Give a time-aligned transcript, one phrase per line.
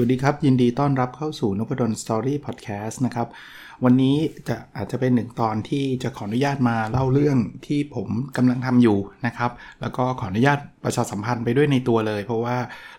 [0.00, 3.28] วัสดีครับ ยินดีต้อนรับเข้าสู่นพดลสตอรี่พอดแคสต์นะครับ
[3.84, 4.16] วันนี้
[4.48, 9.50] จะอาจจะเป็นหนึ่งตอนที่จะขออนุญาตมาเล่าเรื่องที่ผมกำลังทำอยู่นะครับ
[9.80, 12.56] แล้วก็ขออนุญาตประชาสัมพันธ์ไปด้วยในตัวเลย เพราะว่า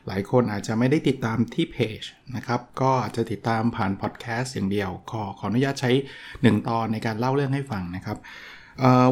[0.07, 2.01] หลายคนอาจจะไม่ได้ติดตามที่เพจ
[2.35, 5.91] นะครับ ก็อาจจะติดตามผ่านพอดแคสต์อย่างเดียว ขอขออนุญาตใช้
[6.29, 8.17] 1 ตอนในการเล่าเรื่องให้ฟังนะครับ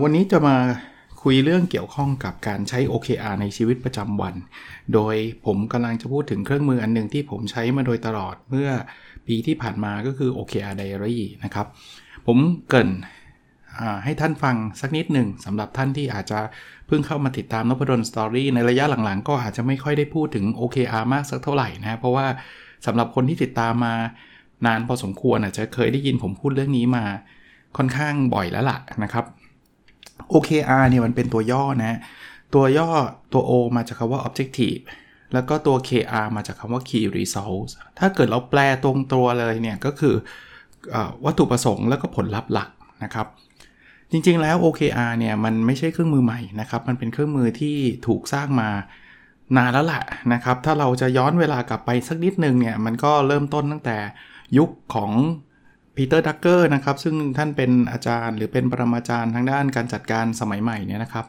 [0.04, 0.56] วันนี้จะมา
[1.24, 4.36] คุยเรื่องเกี่ยวข้องกับการใช้ OKR ในชีวิตประจำวัน
[4.94, 8.70] โดยผมกำลังจะพูดถึงเครื่องมืออันหนึ่งที่ผมใช้มาโดยตลอดเมื่อ
[9.28, 11.68] ปีที่ผ่านมาก็คือ OKR Diary นะครับ
[12.28, 12.38] ผม
[12.70, 12.90] เกิน
[14.04, 16.40] ให้ท่านฟังสักนิดหนึ่งสำหรับท่านที่อาจจะ
[16.88, 22.28] เพิ่งเข้ามาติดตามนพดลสตอรี่ในระยะหลังๆ ก็อาจจะไม่ค่อยได้พูดถึง OKR มากสักเท่าไหร่นะเพราะว่า
[22.86, 23.94] สำหรับคนที่ติดตามมา
[24.66, 27.06] นานพอสมควรอาจจะเคยได้ยินผมพูดเรื่องนี้มา
[27.78, 29.26] ค่อนข้างบ่อยแล้วล่ะนะครับ
[30.34, 32.00] OKR เนี่ยมันเป็นตัวย่อนะ
[32.56, 32.90] ตัวย่อ
[33.34, 34.84] ตัว O มาจากคำว่า objective
[35.34, 40.16] แล้วก็ตัว KR มาจากคำว่า Key Results ถ้าเกิดเราแปลตรงตัวเลยเนี่ยก็คือ
[40.94, 40.96] อ
[41.26, 42.70] วัตถุประสงค์แล้วก็ผลลัพธ์หลัก
[43.04, 43.28] นะครับ
[44.12, 48.70] จริงๆแล้ว OKR เนี่ยมันไม่ใช่เครื่องมือใหม่นะครับ มันเป็นเครื่องมือที่ถูกสร้างมา
[49.58, 53.98] นานแล้วแหละนะครับ ถ้าเราจะย้อนเวลากลับไปสักนิดนึงเนี่ย มันก็เริ่มต้นตั้งแต่
[54.58, 55.12] ยุคของ
[55.98, 61.26] Peter Drucker นะครับซึ่งท่านเป็นอาจารย์ หรือเป็นปรมาจารย์ทางด้านการจัดการสมัยใหม่เนี่ยนะครับ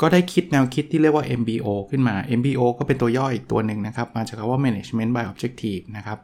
[0.00, 6.18] ก็ได้คิดแนวคิดที่เรียกว่า MBO ขึ้นมา MBO ก็เป็นตัวย่ออีกตัวหนึ่งนะครับ มาจากคำว่า Management by Objective นะครับ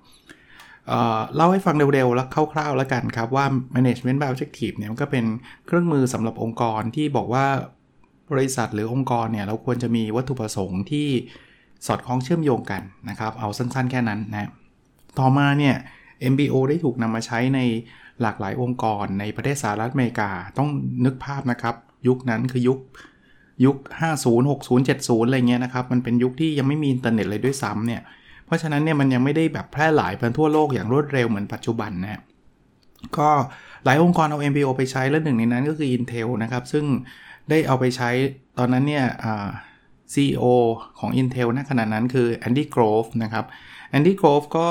[0.88, 3.44] เเล่าให้ฟังเร็วๆ แล้วคร่าวๆ แล้วกันครับ ว่า
[3.76, 5.24] Management by Objective เนี่ยมันก็เป็น
[5.66, 7.46] เครื่องมือสำหรับองค์กรที่บอกว่า
[8.32, 11.08] บริษัทหรือองค์กรเนี่ยเราควรจะมีวัตถุประสงค์ที่
[11.86, 14.50] สอดคล้องเชื่อมโยงกันนะครับ เอาสั้นๆ แค่นั้นนะ
[15.18, 15.74] ต่อมาเนี่ย
[16.32, 17.60] MBO ได้ถูกนำมาใช้ใน
[18.22, 20.68] หลากหลายองค์กรในประเทศสหรัฐอเมริกา ต้อง
[21.04, 21.74] นึกภาพนะครับ
[22.08, 22.78] ยุคนั้นคือยุค
[23.64, 28.02] ยุค 50 60 70 อะไรเงี้ยนะครับ มันเป็นยุคที่ยังไม่มีอินเทอร์เน็ตเลยด้วยซ้ำเนี่ย
[28.46, 32.20] เพราะฉะนั้นเนี่ยมันยังไม่ได้แบบแพร่หลายไปทั่วโลกอย่างรวดเร็วเหมือนปัจจุบันนะ
[33.18, 33.28] ก็
[33.84, 36.84] หลายองค์กรเอา MBO ไปใช้แล้วหนึ่งในนั้นก็คือ Intel นะครับ ซึ่ง
[37.50, 38.10] ได้เอาไปใช้
[38.58, 39.06] ตอนนั้นเนี่ย
[40.14, 40.44] CEO
[40.98, 43.44] ของ Intel ณขณะนั้นคือ Andy Grove นะครับ
[43.96, 44.68] Andy Grove ก็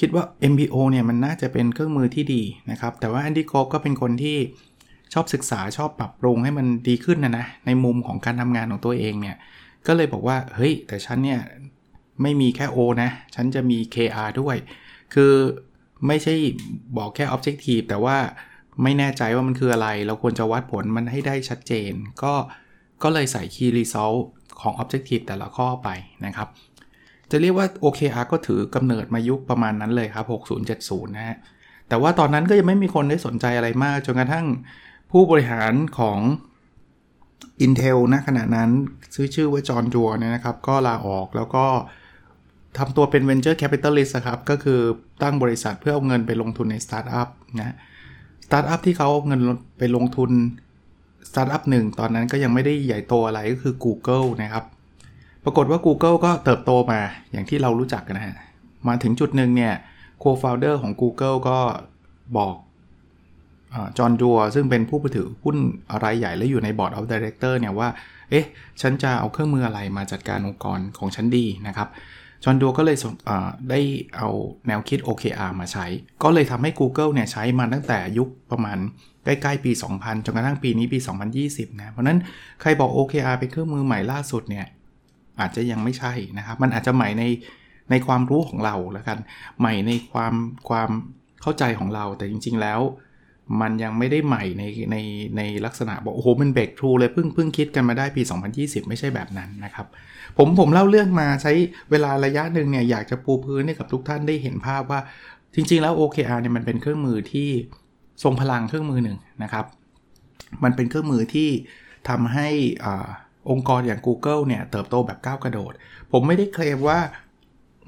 [0.00, 4.36] คิดว่า MBO เนี่ยมันน่าจะเป็นเครื่องมือที่ดีนะครับ แต่ว่า Andy Grove ก็เป็นคนที่
[5.14, 9.36] ชอบศึกษาชอบปรับปรุงให้มันดีขึ้นนะนะ ในมุมของการทำงานของตัวเองเนี่ย
[9.86, 11.40] ก็เลยบอกว่า เฮ้ย แต่ฉันเนี่ย
[12.22, 14.56] ไม่มีแค่ O นะ ฉันจะมี KR ด้วย
[15.14, 15.32] คือ
[16.06, 16.34] ไม่ใช่
[16.96, 18.16] บอกแค่ Objective แต่ว่า
[18.82, 22.34] ไม่แน่ใจว่ามันคืออะไร เราควรจะวัดผลมันให้ได้ชัดเจน ก็
[23.02, 24.20] ก็เลยใส่ Key Result
[24.60, 25.88] ของ Objective แต่ละข้อไป
[26.26, 26.48] นะครับ
[27.30, 30.26] จะเรียกว่า OKR ก็ถือกำเนิดมายุคประมาณนั้นเลยครับ
[30.76, 31.36] 6070 นะฮะ
[31.88, 34.46] แต่ว่าตอนนั้นก็ยังไม่มีคนได้สนใจอะไรมาก จนกระทั่ง
[35.10, 36.18] ผู้บริหารของ
[37.64, 38.70] Intel นะขณะนั้น
[39.14, 41.64] ซื้อชื่อว่า John Doerr เนี่ยนะครับ ก็ลาออกแล้วก็
[42.78, 44.80] ทำตัวเป็น Venture Capitalist ครับ ก็คือ
[45.22, 47.74] ตั้งบริษัทเพื่อเอาเงินไปลงทุนในสตาร์ทอัพนะ
[48.46, 49.40] สตาร์ทอัพที่เขาเอาเงิน
[49.78, 50.30] ไปลงทุน
[51.28, 54.64] สตาร์ทอัพหนึ่งตอนนั้นก็ยังไม่ได้ใหญ่โตอะไรก็คือ Google นะครับ
[55.44, 57.00] ปรากฏว่า Google ก็เติบโตมา
[57.32, 58.36] อย่างที่เรารู้จักกันนะฮะ
[58.88, 59.74] มาถึงจุดหนึ่งเนี่ย
[60.22, 61.58] co-founder ของ Google ก็
[62.36, 62.54] บอก
[63.98, 65.56] John Doerr ซึ่งเป็นผู้ถือหุ้น
[66.04, 67.88] รายใหญ่และอยู่ใน board of director เนี่ยว่า
[68.30, 68.46] เอ๊ะ
[68.80, 71.88] ฉันจะเอาเครื่องมืออะไรมาจัดการองค์กรของฉันดีนะครับ
[72.44, 72.96] John Doerr ก็เลย
[73.70, 73.80] ได้
[74.16, 74.28] เอา
[74.66, 75.86] แนวคิด OKR มาใช้
[76.22, 78.78] ก็เลยทำให้ Google เนี่ยใช้มาตั้งแต่ยุคประมาณ
[79.24, 80.98] ใกล้ๆปี 2000 จนกระทั่งปีนี้ปี
[81.40, 82.18] 2020 นะ เพราะนั้น
[82.60, 84.66] ใครบอก OKR เป็นเครื่องมือใหม่ล่าสุดเนี่ย
[85.40, 87.24] อาจจะยังไม่ใช่นะครับ มันอาจจะใหม่ใน
[87.90, 89.18] ในความรู้ของเราแล้วกัน
[89.60, 90.34] ใหม่ในความ
[90.68, 90.90] ความ
[91.42, 92.80] เข้าใจของเรา แต่จริง ๆ แล้ว
[93.60, 94.96] มันยังไม่ได้ใหม่ในใน
[95.36, 98.22] ในลักษณะบอกโอ้โหมันเบรกทรูเลยเพิ่งเพิ่งคิดกันมาได้ปี
[98.54, 99.86] 2020 ไม่ใช่แบบนั้นนะครับ
[100.38, 101.52] ผมผมเล่าเรื่องมาใช้
[101.90, 105.00] เวลาระยะหนึ่งเนี่ยอยากจะปูพื้นให้กับทุกท่านได้เห็นภาพว่า
[105.54, 107.48] จริง ๆ แล้ว OKR เนี่ยมันเป็นเครื่องมือที่
[108.22, 109.64] ทรงพลังเครื่องมือหนึ่งนะครับ
[110.64, 111.48] มันเป็นเครื่องมือที่
[112.08, 112.48] ทำให้
[112.84, 113.08] อ่า
[113.50, 115.72] องค์กรอย่าง Google เนี่ยเติบโตแบบก้าวกระโดด
[116.12, 116.98] ผมไม่ได้เคลมว่า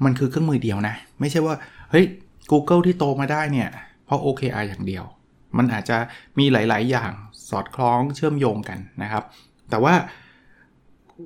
[0.03, 1.55] มันคือเครื่องมือเดียวนะ ไม่ใช่ว่า
[1.91, 2.05] เฮ้ย
[2.51, 3.69] Google ที่โตมาได้เนี่ย
[4.05, 5.03] เพราะ OKR อย่างเดียว
[5.57, 5.97] มันอาจจะ
[6.39, 7.11] มีหลาย ๆ อย่าง
[7.49, 9.23] สอดคล้องเชื่อมโยงกันนะครับ
[9.69, 9.93] แต่ว่า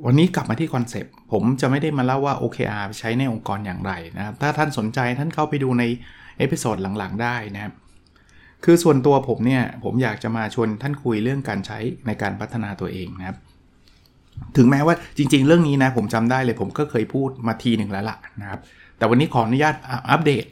[0.06, 5.84] วันนี้กลับมาที่ concept ผมจะไม่ได้มาเล่าว่า OKR ใช้ในองค์กรอย่างไรนะครับ ถ้าท่านสนใจท่านเข้าไปดูใน
[6.38, 7.74] episode หลัง ๆ ได้นะครับ
[8.64, 13.38] คือส่วนตัวผมเนี่ย ผมอยากจะมาชวนท่านคุยเรื่องการใช้ในการพัฒนาตัวเองนะครับ
[14.58, 18.60] ถึงแม้ว่าจริง ๆ เรื่องนี้นะผมจำได้เลยผมก็เคยพูดมาทีหนึ่งแล้วล่ะนะครับ
[18.98, 19.76] แต่วันนี้ขออนุญาต
[20.10, 20.46] อัปเดต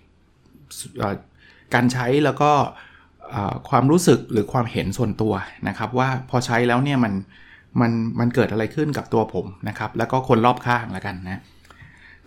[1.74, 2.52] การใช้แล้วก็
[3.70, 5.34] ความรู้สึกหรือความเห็นส่วนตัว
[5.68, 7.14] นะครับ ว่าพอใช้แล้วเนี่ยมัน
[7.82, 11.42] มันมันเกิดอะไรขึ้นกับตัวผมนะครับ แล้วก็คนรอบข้างล้วกันนะ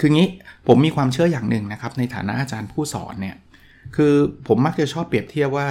[0.00, 0.28] คืองี้
[0.66, 3.36] ผมมีความเชื่ออย่างหนึ่งนะครับ ในฐานะอาจารย์ผู้สอนเนี่ย
[3.96, 4.12] คือ
[4.48, 5.66] ผมมักจะชอบเปรียบเทียบว่า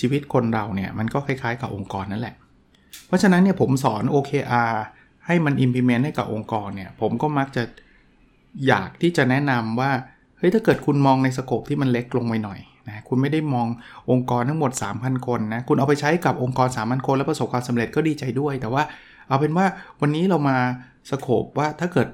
[0.00, 2.34] ชีวิตคนเราเนี่ยมันก็คล้ายๆกับองค์กรนั่นแหละ
[3.06, 4.72] เพราะฉะนั้นเนี่ยผมสอน OKR
[5.26, 7.62] ให้มัน implement ให้กับองค์กรเนี่ย ผมก็มักจะ
[8.66, 9.90] อยากที่จะแนะนำว่า
[10.38, 13.66] เฮ้ย ถ้าเกิดคุณมองในสโคปที่มันเล็กลงไปหน่อยนะคุณไม่ได้มอง
[14.10, 18.82] องค์กรทั้งหมด 3,000 คนนะ คุณเอาไปใช้กับองค์กร 3,000 คนแล้วประสบความสำเร็จก็ดีใจด้วย แต่ว่า
[19.28, 19.66] เอาเป็นว่า
[20.00, 20.56] วันนี้เรามา
[21.10, 22.08] สโคปว่าถ้าเกิด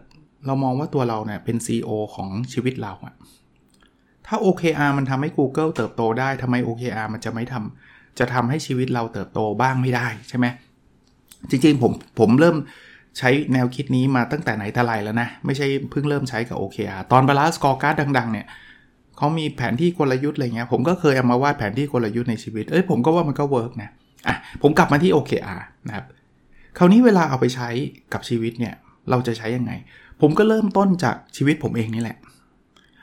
[0.46, 3.14] เรามองว่าตัวเราเนี่ยเป็น CEO ของชีวิตเราอะ
[4.26, 10.46] ถ้า OKR มันทำให้ Google เติบโตได้ทำไม OKR มันจะไม่ทำจะทำให้ชีวิตเราเติบโตบ้างไม่ได้ใช่ไหม
[11.50, 12.56] จริงๆผมผมเริ่ม
[13.18, 18.46] ใช้แนวคิดนี้มาตั้งแต่ไหนแต่ไรแล้วนะ ไม่ใช่เพิ่งเริ่มใช้กับ OKR ตอน Balanced Scorecard ดัง ๆ เนี่ย
[19.16, 23.90] เขามีแผนที่กลยุทธ์อะไรเงี้ยผมก็เคยเอามาวาดแผนที่กลยุทธ์ในชีวิต เอ้ยผมก็ว่ามันก็ work นะ
[24.26, 26.04] อะผมกลับมาที่ OKR นะครับ
[26.78, 27.68] คราวนี้เวลาเอาไปใช้
[28.12, 28.74] กับชีวิตเนี่ย
[29.10, 29.72] เราจะใช้ยังไง
[30.20, 32.16] ผมก็เริ่มต้นจากชีวิตผมเองนี่แหละ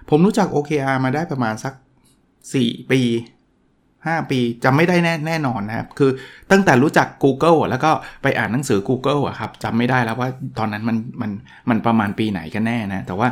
[0.09, 1.73] ผมรู้จัก OKR มาได้ประมาณสัก
[2.31, 3.01] 4 ปี
[4.13, 6.11] 5 ปีจำไม่ได้แน่แน่นอนนะครับ คือ
[6.51, 7.91] ตั้งแต่รู้จัก Google แล้วก็
[8.23, 10.29] ไปอ่านหนังสือ Google อะครับจำไม่ได้แล้วว่า
[10.59, 11.31] ตอนนั้นมันมัน
[11.69, 13.27] มันประมาณปีไหนกันแน่นะ แต่ว่า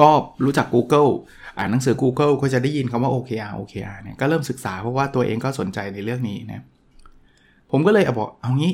[0.00, 0.08] ก็
[0.44, 1.10] รู้จัก Google
[1.58, 6.64] อ่านหนังสือ Google ก็จะได้ยินคำว่า OKR OKR เนี่ยก็เริ่มศึกษาเพราะว่าตัวเองก็สนใจในเรื่องนี้นะ
[7.70, 8.72] ผมก็เลยเอาบอกเอางี้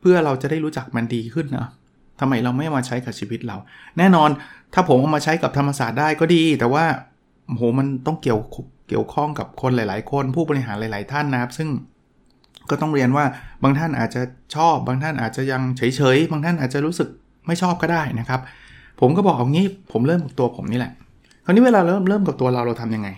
[0.00, 1.68] เพื่อเราจะได้รู้จักมันดีขึ้นนะ
[2.20, 3.56] ทำไมเราไม่มาใช้กับชีวิตเรา
[3.98, 4.30] แน่นอน
[4.74, 6.84] ถ้าผมเอามาใช้กับธรรมศาสตร์ได้ก็ดี แต่ว่า
[7.46, 8.40] โหมันต้องเกี่ยว
[8.88, 11.68] เกี่ยวข้องกับคนหลาย ๆ คนผู้บริหารหลาย ๆ ท่านนะครับ ซึ่ง
[12.70, 13.24] ก็ต้องเรียนว่า
[13.62, 14.22] บางท่านอาจจะ
[14.56, 17.08] ชอบ บางท่านอาจจะยังเฉย ๆ บางท่านอาจจะรู้สึก
[17.46, 18.40] ไม่ชอบก็ได้นะครับ
[19.00, 20.92] ผมก็บอกเอางี้ผมเริ่มกับตัวผมนี่แหละ
[21.44, 23.08] คราวนี้เวลาเริ่มเริ่มกับตัวเราเราทํำยังไง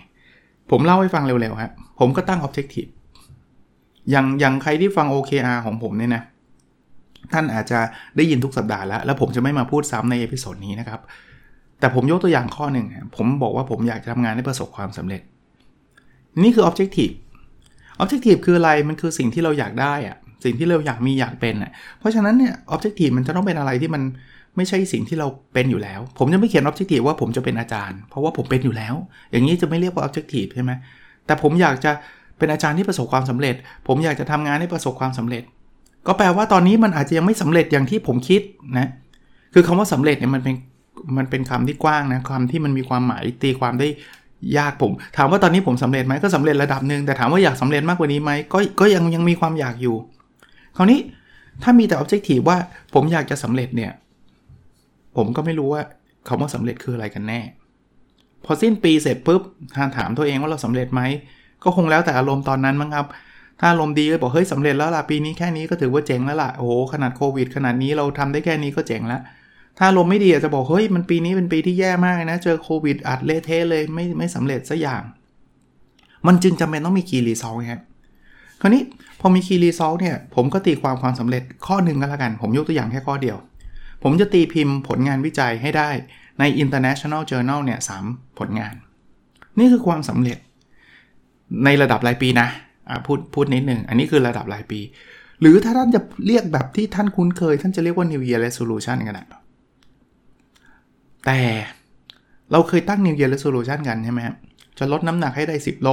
[0.71, 2.91] ผมเล่าให้ฟังเร็วๆครับผมก็ตั้ง objective
[4.09, 6.23] อย่างอย่างใครที่ฟัง OKR ของผมเนี่ยนะ
[7.33, 7.79] ท่านอาจจะ
[8.17, 11.01] ได้ยินทุกสัปดาห์แล้ว แล้วผมจะไม่มาพูดซ้ำใน episode นี้นะครับ
[11.79, 15.21] แต่ผมยกตัวอย่างข้อหนึ่งผมบอกว่าผมอยากจะทำงานให้ประสบความสำเร็จ
[16.43, 17.13] นี่คือ objective
[18.01, 24.03] objective คืออะไรมันคือสิ่งที่เราอยากได้อะสิ่งที่เราอยากมีอยากเป็นอะเพราะฉะนั้นเนี่ย objective มันจะต้องเป็นอะไรที่มัน
[24.55, 28.95] ไม่ใช่สิ่งที่เราเป็นอยู่แล้ว ผมจะไม่เขียน objective ว่าผมจะเป็นอาจารย์ เพราะว่าผมเป็นอยู่แล้ว
[29.31, 30.71] อย่างนี้จะไม่เรียกว่า objective ใช่ไหม
[31.25, 31.91] แต่ผมอยากจะ
[32.37, 33.55] เป็นอาจารย์ที่ประสบความสำเร็จ
[33.87, 35.43] ผมอยากจะทำงานให้ประสบความสำเร็จ
[36.07, 38.41] ก็แปลว่าตอนนี้มันอาจจะยังไม่สำเร็จอย่างที่ผมคิด
[38.77, 38.89] นะ
[39.53, 40.55] คือคำว่าสำเร็จเนี่ยมันเป็น
[41.17, 43.87] มันเป็นคำที่กว้างนะคำที่มันมีความหมายตีความได้
[44.57, 49.95] ยากผม ถามว่าตอนนี้ผมสำเร็จไหมก็สำเร็จระดับหนึ่งแต่ถามว่าอยากสำเร็จมากกว่านี้ไหมก็ก็ยังยังมีความอยากอยู่
[50.77, 50.99] คราวนี้
[51.63, 52.57] ถ้ามีแต่ objective ว่า
[52.93, 53.91] ผมอยากจะสำเร็จเนี่ย
[55.17, 55.81] ผมก็ไม่รู้ว่า
[56.27, 57.39] คำว่าสำเร็จคืออะไรกันแน่
[58.45, 59.41] พอสิ้นปีเสร็จปุ๊บ
[59.97, 61.01] ถามตัวเองว่าเราสำเร็จไหม
[61.63, 63.05] ก็คงแล้วแต่อารมณ์ตอนนั้นมั้งครับ
[63.59, 69.21] ถ้าอารมณ์ดีก็บอกเฮ้ยสำเร็จแล้วล่ะปีนี้แค่นี้ก็ถือว่าเจ๋งแล้วล่ะโอ้ขนาดโควิด ขนาดนี้เราทำได้แค่นี้ก็เจ๋งแล้ว
[69.79, 75.01] ถ้าอารมณ์ไม่ดีอาจจะบอกเฮ้ยมันปีนี้เป็นปีที่แย่มากนะ เจอโควิดอัดเละเทะเลยไม่ไม่สำเร็จสักอย่าง
[76.27, 77.81] มันจึงจำเป็นต้องมี Key Result ครับ
[78.61, 78.81] คราวนี้
[79.19, 83.37] พอมี Key Result เนี่ยผมก็ตีความความสำเร็จข้อหนึ่งก็แล้วกัน ผมยกตัวอย่างแค่ข้อเดียว
[84.03, 85.89] ผมจะตีพิมพ์ผลงานวิจัยให้ได้
[86.39, 87.91] ใน International Journal เนี่ยส
[88.39, 88.73] ผลงาน
[89.59, 90.37] นี่คือความสำเร็จ
[91.65, 92.47] ในระดับรายปีนะ
[93.05, 94.79] พูดพูดนิดหนึ่งอันนี้คือระดับรายปี
[95.41, 99.27] หรือถ้าท่านจะเรียกแบบที่ท่านคุ้นเคย ท่านจะเรียกว่า New Year Resolution กันนะ
[101.25, 101.39] แต่
[102.51, 104.35] เราเคยตั้ง New Year Resolution กันใช่ไหมครับ
[104.79, 105.89] จะลดน้ำหนักให้ได้ 10 โล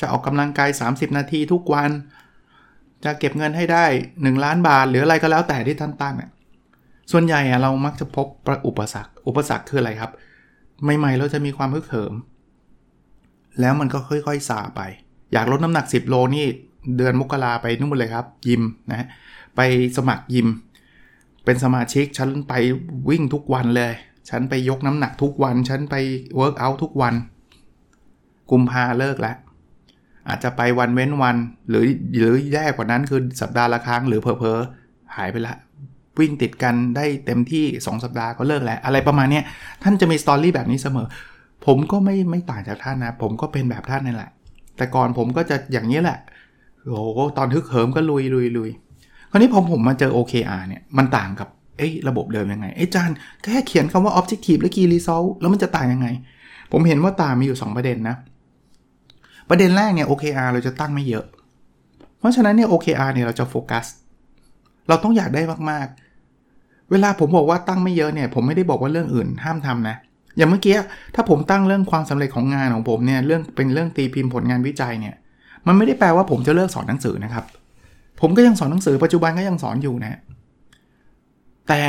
[0.00, 1.90] จะออกกำลังกาย 30 นาทีทุกวัน
[3.04, 6.30] จะเก็บเงินให้ได้ 1 ล้านบาท หรืออะไรก็แล้วแต่ที่ท่านตั้งเนี่ย
[7.12, 8.26] ส่วนใหญ่อะเรามักจะพบ
[8.66, 10.10] อุปสรรค อุปสรรคคืออะไรครับ
[10.98, 12.14] ใหม่ๆเราจะมีความฮึกเหิม
[13.60, 14.80] แล้วมันก็ค่อยๆซาไป
[15.32, 16.46] อยากลดน้ำหนัก 10 โลนี่
[16.96, 19.08] เดือนมกราไปนู่นเลยครับ ยิมนะ
[19.56, 19.60] ไป
[19.96, 20.48] สมัครยิม
[21.44, 22.52] เป็นสมาชิก ฉันไป
[23.08, 23.92] วิ่งทุกวันเลย
[24.30, 25.94] ฉันไปยกน้ำหนักทุกวัน ฉันไป
[26.36, 27.14] workout ทุกวัน
[28.50, 29.36] กุมภาเลิกแล้ว
[30.28, 31.36] อาจจะไปวันเว้นวัน
[31.68, 31.84] หรือ
[32.18, 35.54] หรือแย่กว่านั้นคือสัปดาห์ละครั้งหรือเพอๆหายไปละ
[36.18, 39.40] วิ่งติดกันได้เต็มที่ 2 สัปดาห์ก็เลิกแล้ว อะไรประมาณนี้
[39.82, 41.06] ท่านจะมีสตอรี่แบบนี้เสมอ
[41.66, 44.30] ผมก็ไม่ไม่ต่างจากท่านนะ ผมก็เป็นแบบท่านนั่นแหละ
[44.76, 46.18] แต่ก่อนผมก็จะอย่างนี้แหละ
[46.86, 48.70] โอ้โหตอนทึกเหิมก็ลุยลุยลุย
[49.34, 51.48] ราวนี้พอผมมาเจอ OKR เนี่ยมันต่างกับ
[51.78, 53.10] เอ้ระบบเดิมยังไงไอ้จาน
[53.42, 56.08] แค่เขียนคำว่า objective และ key result แล้วมันจะต่างยังไง
[56.72, 58.16] ผมเห็นว่าต่างมีอยู่ 2 ประเด็นนะ
[59.48, 61.24] ประเด็นแรกเนี่ย OKR เราจะตั้งไม่เยอะ
[62.18, 63.86] เพราะฉะนั้นเนี่ย OKR เนี่ยเราจะโฟกัส
[64.88, 69.96] เราต้องอยากได้มากๆ เวลาผมบอกว่าตั้งไม่เยอะเนี่ย ผมไม่ได้บอกว่าเรื่องอื่นห้ามทำนะ
[70.36, 70.76] อย่างเมื่อกี้
[71.14, 75.14] ถ้าผมตั้งเรื่องความสำเร็จของงานของผมเนี่ยเรื่องเป็นเรื่องตีพิมพ์ผลงานวิจัยเนี่ย
[75.66, 77.44] มันไม่ได้แปลว่าผมจะเลิกสอนหนังสือนะครับ
[78.26, 80.20] ผมก็ยังสอนหนังสือปัจจุบันก็ยังสอนอยู่นะ
[81.68, 81.80] แต่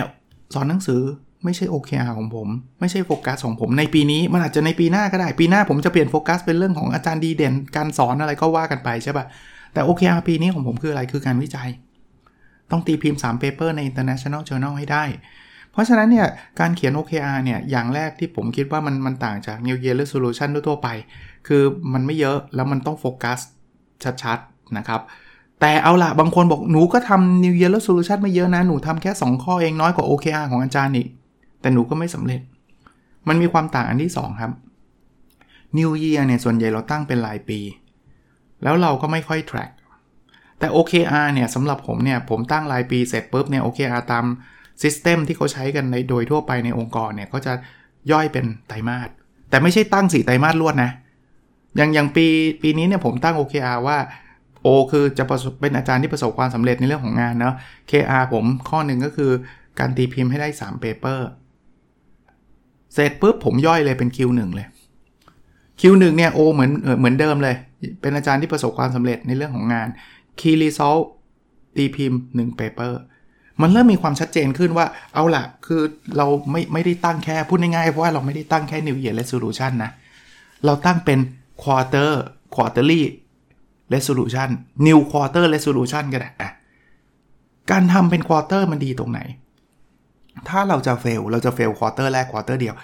[0.54, 1.02] สอนหนังสือ
[1.44, 2.48] ไม่ใช่ OKR ของผม
[2.80, 9.26] ไม่ใช่โฟกัสของผมในปีนี้ มันอาจจะในปีหน้าก็ได้ ปีหน้าผมจะเปลี่ยนโฟกัสเป็นเรื่องของอาจารย์ดีเด่น การสอนอะไรก็ว่ากันไปใช่ปะ่ะ
[9.74, 11.70] แต่ OKR ปีนี้ของผมคืออะไรคือการวิจัย
[12.72, 15.04] ต้องตีพิมพ์3 paper ใน international journal ให้ได้
[15.72, 16.28] เพราะฉะนั้นเนี่ย
[16.60, 20.90] การเขียน OKR เนี่ยอย่างแรกที่ผมคิดว่ามันมันต่างจาก New Year Resolution ทั่วไป
[21.48, 21.64] คือ
[21.94, 23.40] มันไม่เยอะแล้วมันต้องโฟกัส
[24.24, 25.02] ชัดๆนะครับ
[25.62, 31.08] แต่เอาละบางคนบอกหนูก็ทำ New Year Resolution ไม่เยอะนะ หนูทำแค่ 2 ข้อเองน้อยกว่า OKR ของอาจารย์อีก
[31.62, 32.42] แต่หนูก็ไม่สำเร็จ
[33.28, 34.52] มันมีความต่างอันที่ 2 ครับ
[35.78, 37.60] New Year เนี่ยส่วนใหญ่เราตั้งเป็นรายปี
[38.64, 39.72] แล้วเราก็ไม่ค่อย track
[40.60, 44.26] แต่ OKR เนี่ยสำหรับผมเนี่ย ผมตั้งรายปีเสร็จปุ๊บเนี่ย OKR ตาม
[44.82, 47.54] ซิสเต็มที่เขาใช้กันในโดยทั่วไปในองค์กรเนี่ยก็จะ
[48.12, 49.10] ย่อยเป็นไตรมาส
[49.50, 50.92] แต่ไม่ใช่ตั้งสีไตรมาสรวดนะ
[51.76, 52.28] อย่างอย่างปี
[52.62, 53.98] ปีนี้เนี่ยผมตั้ง OKR ว่า
[54.66, 55.24] O คือจะ
[55.62, 57.56] เป็นอาจารย์ที่ประสบความสำเร็จในเรื่องของงานเนาะ
[57.90, 59.32] KR ผมข้อหนึ่งก็คือ
[59.80, 61.20] การตีพิมพ์ให้ได้ 3 paper
[62.94, 64.68] เสร็จปุ๊บผมย่อยเลยเป็น Q1 เลย
[65.80, 67.56] Q1 เนี่ย O เหมือนเหมือนเดิมเลย
[68.02, 69.88] เป็นอาจารย์ที่ประสบความสำเร็จในเรื่องของงาน
[70.40, 71.04] Key Result
[71.76, 72.94] ตีพิมพ์ 1 paper
[73.62, 75.82] มันเริ่มมีความชัดเจนขึ้นว่าเอาล่ะ คือ
[76.18, 79.92] เราไม่ไม่ได้ตั้งแค่พูดง่ายๆเพราะว่าเราไม่ได้ตั้งแค่ New Year Resolution นะ
[80.66, 81.20] เราตั้งเป็น
[81.64, 82.12] quarter
[82.56, 83.02] quarterly
[83.94, 84.50] resolution
[84.88, 86.52] new quarter resolution ก็ได้อะ
[87.72, 89.20] การทำเป็น quarter มันดีตรงไหน
[90.50, 92.76] ถ้าเราจะ fail เราจะ fail quarter แรก quarter เดียว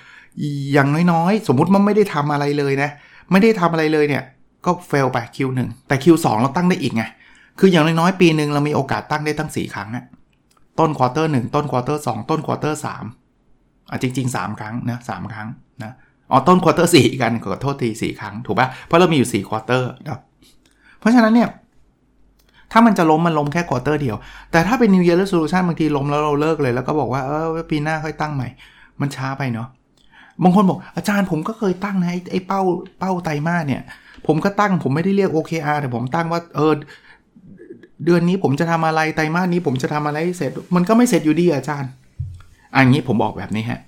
[0.73, 2.89] อย่างน้อยๆ สมมุติมันไม่ได้ทำอะไรเลยนะ
[3.31, 4.23] ไม่ได้ทำอะไรเลยเนี่ย
[4.65, 7.03] ก็ fail ไป Q1 แต่ Q2 เราตั้งได้อีกไง
[7.59, 10.05] คืออย่างน้อยๆ ปีหนึ่งเรามีโอกาสตั้งได้ตั้ง 4 ครั้งอะ
[10.79, 12.79] ต้น quarter 1 ต้น quarter 2ต้น quarter
[13.33, 15.47] 3อะจริง ๆ 3 ครั้งนะสี่ครั้ง
[15.83, 15.91] นะ
[16.31, 20.19] อ๋อต้น quarter 4กันขอโทษที4ครั้ง ถูกปะเพราะเรามีอยู่4 quarter นะ
[21.01, 21.49] เพราะฉะนั้นเนี่ย
[22.71, 24.17] ถ้ามันจะล้มมันล้มแค่ quarter เดียว
[24.51, 28.47] แต่ถ้าเป็น New Year Resolution บางทีล้มแล้วเราเลิกเลย แล้วก็บอกว่าเออปีหน้าค่อยตั้งใหม่
[29.01, 29.67] มันช้าไปเนาะ
[30.43, 32.61] บางคนบอกอาจารย์ผมก็เคยตั้งนะไอ้เป้า
[32.99, 33.81] เป้าไตรมาสเนี่ย
[34.27, 36.73] ผมก็ตั้งผมไม่ได้เรียก OKR แต่ผมตั้งว่าเออ
[38.05, 41.91] เดือนนี้ผมจะทำอะไรไตรมาสนี้ผมจะทำอะไรเสร็จ มันก็ไม่เสร็จอยู่ดีอาจารย์
[42.75, 43.81] อันนี้ผมบอกแบบนี้ฮะ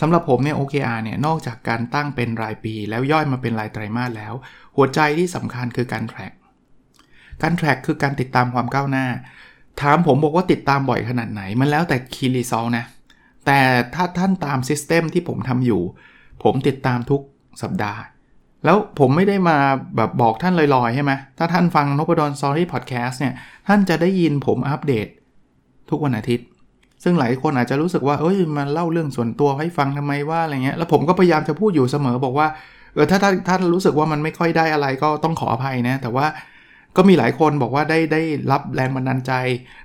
[0.00, 4.34] สำหรับผมเนี่ย OKR เนี่ยนอกจากการตั้งเป็นรายปี แล้วย่อยมาเป็นรายไตรมาสแล้ว
[4.76, 6.34] หัวใจที่สำคัญคือการ track ก
[7.42, 9.06] การ track คือการติดตามความก้าวหน้า
[9.80, 12.84] ถามผมบอกว่าติดตามบ่อยขนาดไหน มันแล้วแต่ key result นะ
[13.46, 13.60] แต่
[13.94, 15.82] ถ้าท่านตาม system ที่ผมทำอยู่
[16.42, 17.22] ผมติดตามทุก
[17.62, 18.00] สัปดาห์
[18.64, 19.56] แล้วผมไม่ได้มา
[19.96, 23.34] แบบบอกท่านลอยๆใช่ไหมถ้าท่านฟังนพดล Story Podcast เนี่ย
[23.68, 25.06] ท่านจะได้ยินผมอัปเดต
[25.90, 26.46] ทุกวันอาทิตย์
[27.02, 32.48] ซึ่งหลายคนอาจจะรู้สึกว่าเอ้ยมาเล่าเรื่องส่วนตัวให้ฟังทำไมว่าอะไรเงี้ย แล้วผมก็พยายามจะพูดอยู่เสมอบอกว่า
[32.94, 36.26] เออถ้าท่านท่านรู้สึกว่ามันไม่ค่อยได้อะไรก็ต้องขออภัยนะ แต่ว่า
[36.96, 38.22] ก็มีหลายคนบอกว่าได้ได้
[38.52, 39.32] รับแรงบันดาลใจ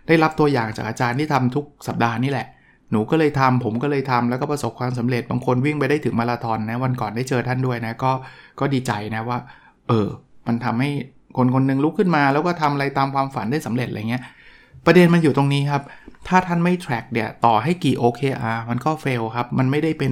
[0.07, 2.47] ได้รับตัวอย่างจากอาจารย์ที่ทำทุกสัปดาห์นี่แหละ
[2.91, 8.11] หนูก็เลยทำผมก็เลยทำแล้วก็ประสบความสำเร็จบางคนวิ่งไปได้ถึงมาราธอนนะวันก่อนได้เจอท่านด้วยนะก็
[8.59, 9.37] ก็ดีใจนะว่า
[9.87, 10.07] เออ
[10.47, 10.89] มันทำให้
[11.37, 14.23] คนคนนึงลุกขึ้นมา แล้วก็ทำอะไรตามความฝันได้สำเร็จอะไรเงี้ย
[14.85, 15.83] ประเด็นมันอยู่ตรงนี้ครับ
[16.27, 20.11] ถ้าท่านไม่ track เนี่ย ต่อให้กี่ OKR มันก็ fail ครับ มันไม่ได้เป็น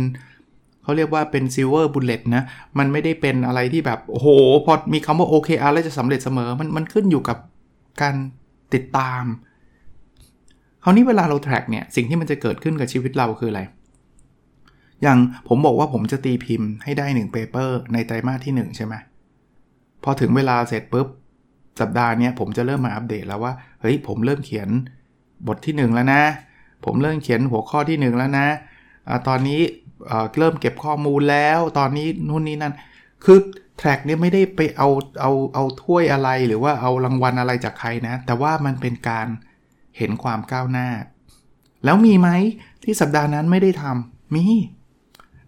[0.84, 2.44] เขาเรียกว่าเป็น silver bullet นะ
[2.78, 4.28] มันไม่ได้เป็นอะไรที่แบบ โอ้โห
[4.66, 7.38] พอมีคำว่า OKR แล้วจะสำเร็จเสมอ มันมันขึ้นอยู่กับ
[8.02, 8.16] การ
[8.74, 9.24] ติดตาม
[10.84, 13.62] คราวนี้เวลาเรา track เนี่ย สิ่งที่มันจะเกิดขึ้นกับชีวิตเราคืออะไร
[15.02, 15.18] อย่าง
[15.48, 18.94] ผมบอกว่าผมจะตีพิมพ์ให้ได้1 paper ในไตรมาสที่ 1 ใช่ไหม
[20.04, 21.08] พอถึงเวลาเสร็จปุ๊บ
[21.80, 24.70] สัปดาห์นี้ผมจะเริ่มมาอัปเดตแล้วว่า เฮ้ย ผมเริ่มเขียน
[25.48, 26.22] บทที่ 1 แล้วนะ
[26.86, 28.48] ผมเริ่มเขียนหัวข้อที่ 1 แล้วนะ
[29.10, 29.62] อะตอนนี้
[30.38, 32.74] เริ่มเก็บข้อมูลแล้วตอนนี้นู่นนี่นั่น
[33.26, 33.38] คือ
[33.78, 34.90] แทร็กเนี่ยไม่ได้ไปเอา
[35.22, 39.28] เอาเอาถ้วยอะไรหรือว่าเอารางวัลอะไรจากใครนะ แต่ว่ามันเป็นการ
[39.98, 40.88] เห็นความก้าวหน้า
[41.86, 42.30] แล้วมีไหม
[42.84, 44.44] ที่สัปดาห์นั้นไม่ได้ทำมี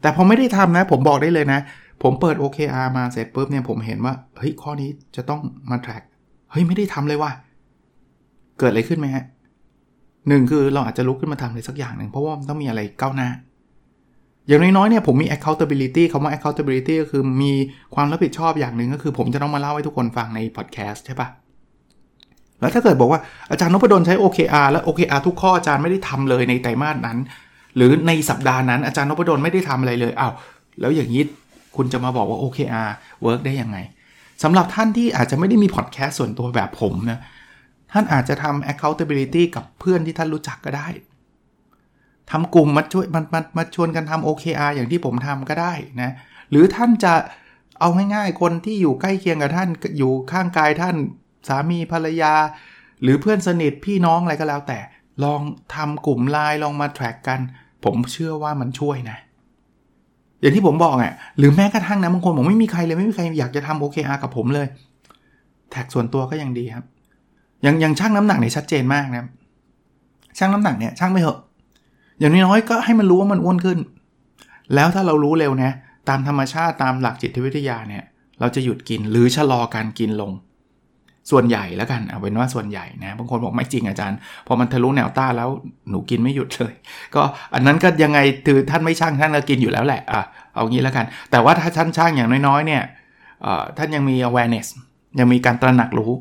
[0.01, 1.59] แต่พอไม่ได้ทำนะ ผมบอกได้เลยนะ
[2.03, 5.41] ผมเปิด OKR มาเสร็จปุ๊บเนี่ยผมเห็นว่าเฮ้ยข้อนี้จะต้อง
[5.71, 6.03] มาแทร็ก
[6.51, 7.31] เฮ้ยไม่ได้ทำเลยว่ะ
[8.59, 9.25] เกิดอะไรขึ้นไหมฮะ
[10.27, 13.29] หนึ่งคือเราอาจจะลุกขึ้นมาทำอะไรสักอย่างหนึ่งเพราะว่ามันต้องมีอะไรก้าวหน้า
[14.47, 17.51] อย่างน้อยๆเนี่ยผมมี accountability คำว่า accountability ก็คือมี
[17.95, 21.27] ความรับผิดชอบอย่างหนึ่งก็คือผมจะต้องมาเล่าให้ทุกคนฟังใน podcast ใช่ปะ
[22.59, 23.19] แล้วถ้าเกิดบอกว่า
[23.51, 27.17] อาจารย์นพดลใช้ OKR และ OKR ทุกข้ออาจารย์ไม่ได้ทำเลยในไตรมาสนั้น
[27.75, 30.33] หรือในสัปดาห์นั้นอาจารย์นพดลไม่ได้ทำอะไรเลยอ้าว
[30.79, 31.23] แล้วอย่างนี้
[31.75, 32.89] คุณจะมาบอกว่า OKR
[33.25, 33.77] work ได้ยังไง
[34.43, 37.19] สำหรับท่านที่อาจจะไม่ได้มี podcast ส่วนตัวแบบผมนะ
[37.91, 40.87] ท่านอาจจะทำ accountability กับเพื่อนที่ท่านรู้จักก็ได้
[42.31, 46.11] ทำกลุ่มมาช่วยมามามาชวนกันทำ OKR อย่างที่ผมทำก็ได้นะ
[46.49, 47.13] หรือท่านจะ
[47.79, 50.95] เอาง่ายๆคนที่อยู่ใกล้เคียงกับท่านอยู่ข้างกายท่าน
[51.47, 52.33] สามีภรรยา
[53.01, 54.79] หรือเพื่อนสนิทพี่น้องอะไรก็แล้วแต่
[55.23, 55.41] ลอง
[55.75, 57.39] ทำกลุ่มไลน์ลองมาแทร็กกัน
[57.85, 59.17] ผมเชื่อว่ามันช่วยนะ
[60.41, 64.67] อย่างที่ผมบอกอะหรือแม้กระทั่งนะบางคนผมไม่มีใครเลยไม่มีใครอยากจะทำ OKR กับผมเลย
[65.71, 66.85] แท็กส่วนตัวก็ยังดีครับ
[67.65, 69.23] ยังยังช่างน้ำหนักเนี่ยชัดเจนมากนะ
[70.37, 71.39] ช่างน้ำหนักเนี่ยช่างไม่เหอะ
[72.21, 73.79] อย่างน้อยๆก็ให้มันรู้ว่ามันอ้วนขึ้น
[74.75, 75.71] แล้วถ้าเรารู้เร็วนะ
[76.09, 78.03] ตามธรรมชาติตามหลักจิตวิทยาเนี่ย
[78.39, 80.31] เราจะหยุดกินหรือชะลอการกินลง
[81.31, 85.49] ส่วนใหญ่แล้วกันเอาเป็นว่าส่วนใหญ่นะบางคนบอกไม่จริงอาจารย์ พอมันทะลุแนวต้าแล้ว
[85.89, 86.73] หนูกินไม่หยุดเลย
[87.15, 87.21] ก็
[87.53, 90.21] อันนั้นก็ยังไงคือท่านไม่ช่างท่านก็กินอยู่แล้วแหละอะ
[90.53, 92.83] เอางี้แล้วกัน แต่ว่าถ้าท่านช่างอย่างน้อยๆเนี่ย
[93.77, 94.67] ท่านยังมี awareness
[95.19, 96.11] ยังมีการตระหนักรู้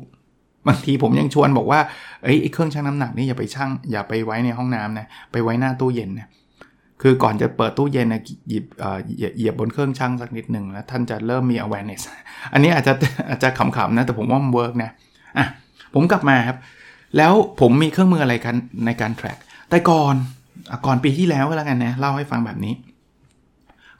[0.67, 1.79] บางทีผมยังชวนบอกว่า
[2.23, 6.27] เอ้ยเครื่องชั่งน้ำหนักนี่อย่าไปชั่งอย่าไปไว้ในห้องน้ำนะไปไว้หน้าตู้เย็นนะ
[7.01, 8.65] คือก่อนจะเปิดตู้เย็นนะหยิบ
[9.37, 12.01] เหยียบบนเครื่องชั่งสักนิดหนึ่งแล้วท่านจะเริ่มมี awareness
[12.53, 12.93] อันนี้อาจจะ
[13.29, 14.91] อาจจะขำๆนะแต่ผมว่ามันเวิร์กนะ
[15.37, 15.45] อะ
[15.93, 16.57] ผมกลับมาครับ
[17.17, 19.37] แล้วผมมีเครื่องมืออะไรกันในการ track
[19.69, 20.15] แต่ก่อน
[20.85, 22.73] ก่อนปีที่แล้วก็แล้วกันนะเล่าให้ฟังแบบนี้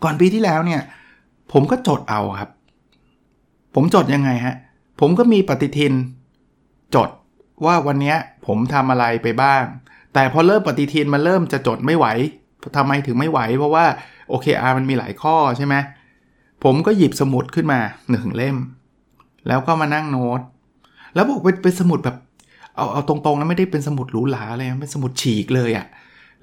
[0.03, 0.81] ก่อนปีที่แล้วเนี่ย
[1.51, 2.49] ผมก็จดเอาครับ
[3.75, 4.55] ผมจดยังไงฮะ
[4.99, 5.93] ผมก็มีปฏิทิน
[6.95, 7.09] จด
[7.65, 9.63] ว่าวันนี้ผมทำอะไรไปบ้าง
[10.13, 12.05] แต่พอเริ่มปฏิทินมันเริ่มจะจดไม่ไหว
[12.77, 13.85] ทำไมถึงไม่ไหว เพราะว่า
[14.29, 15.75] OKR มันมีหลายข้อใช่ไหม
[16.63, 17.79] ผมก็หยิบสมุดขึ้นมา
[18.11, 18.57] หนึ่งเล่ม
[19.47, 20.41] แล้วก็มานั่งโน้ต
[21.15, 22.17] แล้วบอกเป็นเป็นสมุดแบบ
[22.75, 25.85] เอาเอาตรงๆนะไม่ได้เป็นสมุดหรูหราเลยเป็นสมุดฉีกเลยอะ่ะ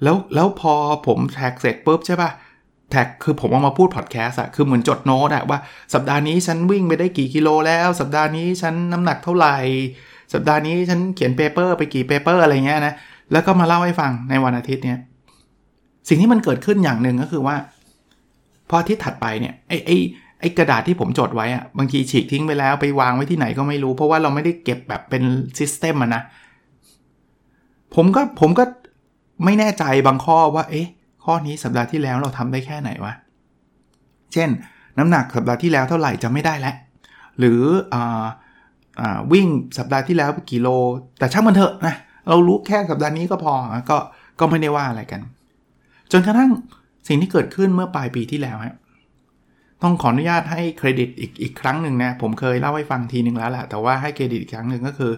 [0.03, 0.73] แล้วแล้วพอ
[1.07, 2.29] ผม track เสร็จปุ๊บใช่ปะ่ะ
[2.91, 5.59] track คือผมเอามาพูดพอดแคสต์อะคือเหมือนจดโน้ตอะว่า
[5.93, 9.55] สัปดาห์นี้ฉันวิ่งไปได้กี่กิโลแล้ว สัปดาห์นี้ฉันน้ำหนักเท่าไหร่
[10.33, 12.93] สัปดาห์นี้ฉันเขียน paper ไปกี่ paper อะไรเงี้ยนะ
[13.31, 14.99] แล้วก็มาเล่าให้ฟังในวันอาทิตย์เนี่ย
[16.07, 17.55] สิ่งที่มันเกิดขึ้นอย่างหนึ่งก็คือว่า
[18.69, 19.97] พออาทิตย์ถัดไปเนี่ยไอ้ไอ้
[20.39, 25.23] ไอ้กระดาษที่ผมจดไว้อะบางทีฉีกทิ้งไปแล้วไปวางไว้ที่ไหนก็ไม่รู้ เพราะว่าเราไม่ได้เก็บแบบเป็น
[25.57, 26.21] system อะนะ
[27.95, 28.63] ผมก็ผมก็
[29.45, 30.87] ไม่แน่ใจบางข้อว่า เอ๊ะ
[31.25, 33.13] ข้อนี้สัปดาห์ที่แล้วเราทำได้แค่ไหนวะ
[34.33, 34.49] เช่น
[34.97, 36.75] น้ำหนักสัปดาห์ที่แล้วเท่าไหร่จำไม่ได้แล้ว
[37.39, 37.61] หรือ
[37.93, 38.23] อ่า
[39.33, 40.67] วิ่งสัปดาห์ที่แล้วกี่โล
[41.19, 41.95] แต่ช่างมันเถอะนะ
[42.29, 43.53] เรารู้แค่สัปดาห์นี้ก็พอ
[43.89, 43.97] ก็
[44.39, 45.21] ก็ไม่ได้ว่าอะไรกัน
[46.11, 46.49] จนกระทั่ง
[47.07, 48.75] สิ่งที่เกิดขึ้นเมื่อปลายปีที่แล้วฮะ
[49.81, 55.11] ต้องขออนุญาตให้เครดิตอีกอีกครั้งหนึ่งนะ ผมเคยเล่าให้ฟังทีหนึ่งแล้วแหละแต่ว่าให้เครดิตอีกครั้งหนึ่งก็คือ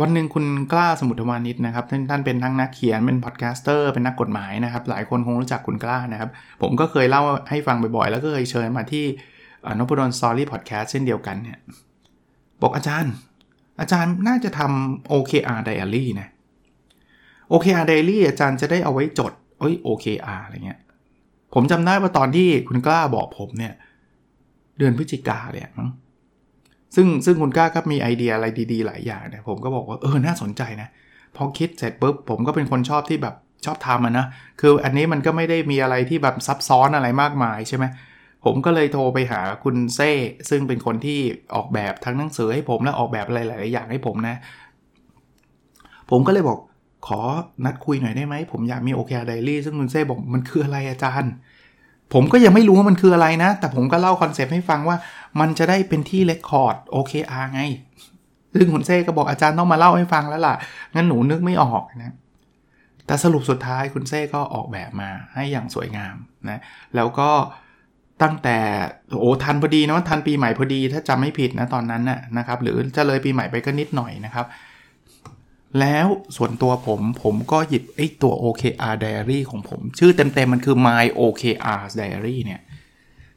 [0.00, 6.30] วันหนึ่งคุณกล้าสมุทรวานิชนะครับท่านท่านเป็นทั้งนักเขียนเป็น podcaster เป็นนักกฎหมายนะครับ หลายคนคงรู้จักคุณกล้านะครับ
[6.62, 9.04] ผมก็เคยเล่าให้ฟังบ่อยๆ แล้วก็เคยเชิญมาที่
[9.78, 11.58] นพดลสตอรี่พอดแคสต์เช่นเดียวกันเนี่ย
[12.62, 13.12] บอกอาจารย์
[13.80, 16.28] อาจารย์น่าจะทำ OKR Diary นะ
[17.52, 20.80] OKR Diary อาจารย์จะได้เอาไว้จดเอ้ย OKR อะไรเงี้ย
[21.54, 23.74] ผมจำได้ว่าตอนที่คุณกล้าบอกผมเนี่ย
[24.78, 25.88] เดือนพฤศจิกาเนี่ยมั้ง
[26.94, 30.88] ซึ่งซึ่งคุณกล้าก็มีไอเดียอะไรดีๆ หลายอย่างเนี่ยผมก็บอกว่าเออน่าสนใจนะ
[31.36, 34.26] พอคิดเสร็จปุ๊บผมก็เป็นคนชอบที่แบบชอบทำนะ
[34.60, 37.84] คืออันนี้มันก็ไม่ได้มีอะไรที่แบบซับซ้อนอะไรมากมายใช่ไหม
[38.44, 40.12] ผมก็เลยโทรไปหาคุณเซ่
[40.50, 41.20] ซึ่งเป็นคนที่
[41.54, 44.36] ออกแบบทั้งหนังสือให้ผมและออกแบบอะไรหลาย ๆ อย่างให้ผมนะ
[46.10, 46.58] ผมก็เลยบอก
[47.06, 47.20] ขอ
[47.64, 51.32] นัดคุยหน่อยได้ไหม ผมอยากมี OKR Diary ซึ่งคุณเซ่บอกมันคืออะไรอาจารย์
[52.14, 54.96] ผมก็ยังไม่รู้ว่ามันคืออะไรนะ แต่ผมก็เล่า concept ให้ฟังว่า
[55.40, 57.62] มันจะได้เป็นที่ record OKR ไง
[58.54, 60.54] ซึ่งคุณเซ่ก็บอกอาจารย์ต้องมาเล่าให้ฟังแล้วล่ะ
[60.94, 62.14] งั้นหนูนึกไม่ออกนะ
[63.06, 66.16] แต่สรุปสุดท้ายคุณเซ่ก็ออกแบบมาให้อย่างสวยงาม
[66.48, 66.60] นะ
[66.96, 67.30] แล้วก็
[68.22, 68.58] ตั้งแต่
[69.20, 74.46] โอ้ทันพอดีนะทันปีใหม่พอดี ถ้าจำไม่ผิดนะตอนนั้นน่ะนะครับ หรือจะเลยปีใหม่ไปก็นิดหน่อยนะครับ
[75.80, 82.60] แล้วส่วนตัวผมผมก็หยิบไอ้ตัว OKR Diary ของผม ชื่อเต็มๆมันคือ My OKR Diary เนี่ย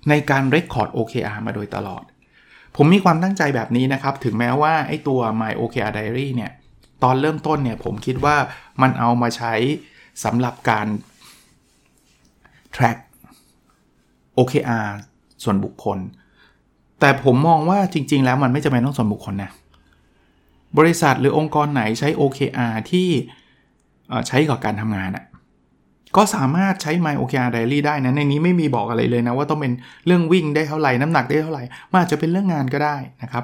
[0.09, 2.03] ในการ Record OKR มาโดยตลอด
[2.75, 6.51] ผมมีความตั้งใจแบบนี้นะครับ ถึงแม้ว่าไอ้ตัว My OKR Diary เนี่ย
[7.03, 8.35] ตอนเริ่มต้นเนี่ยผมคิดว่า
[8.81, 9.53] มันเอามาใช้
[10.23, 10.87] สำหรับการ
[12.75, 12.97] track
[14.39, 14.87] OKR
[15.43, 15.97] ส่วนบุคคล
[16.99, 19.51] แต่ผมมองว่าจริง ๆ แล้วมันไม่จำเป็นต้องส่วนบุคคลนะ
[20.77, 23.07] บริษัทหรือองค์กรไหนใช้ OKR ที่
[24.27, 25.25] ใช้กับการทำงานอะ
[26.15, 29.73] ก็สามารถใช้ My OKR Diary ได้นะ ในนี้ไม่มีบอกอะไรเลยนะ ว่าต้องเป็น
[30.05, 33.43] เรื่องวิ่งได้เท่าไหร่ น้ำหนักได้เท่าไหร่มันอาจจะเป็นเรื่องงานก็ได้นะครับ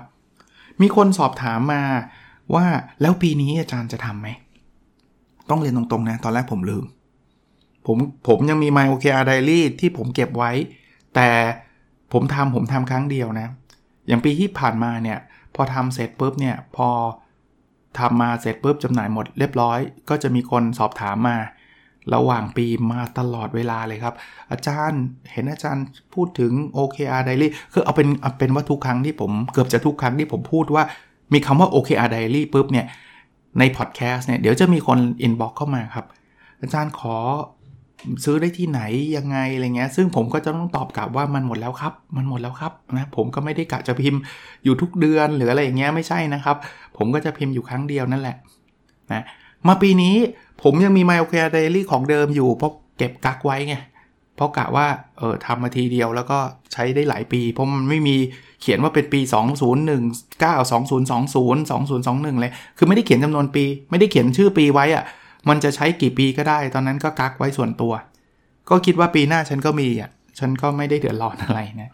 [0.82, 1.82] มีคนสอบถามมา
[2.56, 2.66] ว่า
[3.02, 4.28] แล้วปีนี้อาจารย์จะทำไหม
[5.50, 6.84] ต้องเรียนตรงๆนะ ตอนแรกผมลืม
[7.86, 10.52] ผมผมยังมี My OKR Diary ที่ผมเก็บไว้
[11.16, 11.30] แต่
[12.14, 13.48] ผมทำผมทำครั้งเดียวนะ
[14.08, 15.20] อย่างปีที่ผ่านมาเนี่ย
[15.56, 16.90] พอทำเสร็จปุ๊บเนี่ยพอ
[18.00, 21.38] ทำมาเสร็จปุ๊บจำหน่ายหมดเรียบร้อย ก็จะมีคนสอบถามมา
[22.14, 24.16] ระหว่างปีมาตลอดเวลาเลยครับ
[24.52, 25.02] อาจารย์
[25.32, 30.84] เห็นอาจารย์พูดถึง OKR Diary คือเอาเป็นเอาเป็นว่าทุกครั้งที่ผมเกือบจะทุกครั้งที่ผมพูดว่า
[31.34, 32.86] มีคำว่า OKR Diary ปุ๊บเนี่ย
[33.60, 36.06] ในพอดแคสต์เนี่ยเดี๋ยวจะมีคน inbox เข้ามาครับ
[36.62, 37.16] อาจารย์ขอ
[38.24, 38.82] ซื้อได้ที่ไหน
[39.18, 44.22] ยังไงอะไรเงี้ย ซึ่งผมก็จะต้องตอบกลับว่ามันหมดแล้วครับ มันหมดแล้วครับนะผมก็ไม่ได้กะจะพิมพ์
[44.64, 46.58] อยู่ทุกเดือนหรืออะไรอย่างเงี้ยไม่ใช่นะครับ
[46.98, 48.36] ผมก็จะพิมพ์อยู่ครั้งเดียวนั่นแหละ
[49.14, 49.24] นะ
[49.68, 50.16] มาปีนี้
[50.64, 53.76] ผมยังมี My OKR Diary ของเดิมอยู่เพราะเก็บกักไว้ไง
[54.36, 54.88] เพราะกะว่า
[55.18, 56.38] เออทำมาทีเดียวแล้วก็
[56.74, 58.16] ใช้ได้หลายปี เพราะมันไม่มี
[58.62, 59.20] เขียนว่าเป็นปี
[59.82, 65.04] 2019 2020 2021 เลย คือไม่ได้เขียนจำนวนปี ไม่ได้เขียนชื่อปีไว้อะ
[65.50, 67.94] มันจะใช้กี่ปีก็ได้ ตอนนั้นก็กักไว้ส่วนตัว
[68.70, 71.92] ก็คิดว่าปีหน้าฉันก็มีอะ ฉันก็ไม่ได้เดือดร้อนอะไรนะ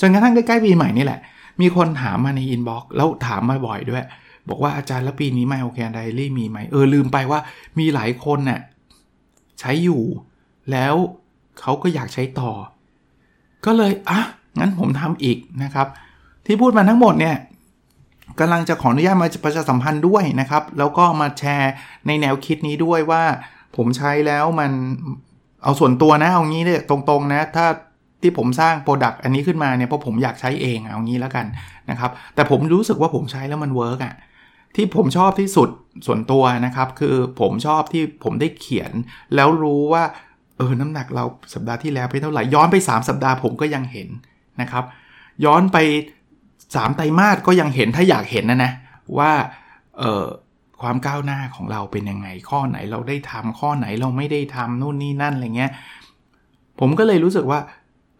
[0.00, 1.20] จนกระทั่งใกล้ๆปีใหม่นี่แหละ
[1.60, 4.04] มีคนถามมาใน inbox แล้วถามมาบ่อยด้วย
[4.48, 7.40] บอกว่าอาจารย์แล้วปีนี้ไอ้ OKR Diary มีไหม เออลืมไปว่า
[7.78, 8.60] มีหลายคนน่ะ
[9.60, 10.02] ใช้อยู่
[10.72, 10.94] แล้ว
[11.60, 12.50] เขาก็อยากใช้ต่อ
[13.64, 14.20] ก็เลยอะ
[14.58, 15.86] งั้นผมทำอีกนะครับ
[16.46, 17.36] ที่พูดมาทั้งหมดเนี่ย
[18.40, 21.72] กำลังจะขออนุญาตมาประชาสัมพันธ์ด้วยนะครับ แล้วก็มาแชร์
[22.06, 23.22] ในแนวคิดนี้ด้วยว่า
[23.76, 24.70] ผมใช้แล้วมัน
[25.62, 27.66] เอาส่วนตัวนะเอางี้เนี่ยตรงๆนะ ถ้า
[28.22, 31.46] ที่ผมสร้าง product อันนี้ขึ้นมาเนี่ยเพราะผมอยากใช้เองเอางี้แล้วกัน
[31.90, 34.14] นะครับ แต่ผมรู้สึกว่าผมใช้แล้วมัน work อะ
[34.76, 35.68] ที่ผมชอบที่สุด
[36.06, 38.92] ส่วนตัวนะครับ คือผมชอบที่ผมได้เขียน
[39.34, 40.04] แล้วรู้ว่า
[40.56, 44.08] เออน้ำหนักเราสัปดาห์ที่แล้วไปเท่าไหร่ย้อนไป 3 สัปดาห์ผมก็ยังเห็น
[44.60, 44.84] นะครับ
[45.44, 45.78] ย้อนไป
[46.74, 48.72] สามไตรมาสก็ยังเห็นถ้าอยากเห็นนะนะ
[49.18, 49.32] ว่า
[49.98, 50.26] เอ่อ
[50.80, 55.72] ความก้าวหน้าของเราเป็นยังไง ข้อไหนเราได้ทำข้อไหนเราไม่ได้ทำนู่นนี่นั่นอะไรเงี้ย
[56.80, 57.60] ผมก็เลยรู้สึกว่า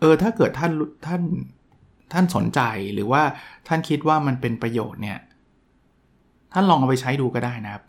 [0.00, 0.72] เออถ้าเกิดท่าน
[1.06, 1.22] ท่าน
[2.12, 2.60] ท่านสนใจ
[2.94, 3.22] หรือว่า
[3.68, 5.18] ท่านคิดว่ามันเป็นประโยชน์เนี่ย
[6.52, 7.82] ท่านลองเอาไปใช้ดูก็ได้นะครับ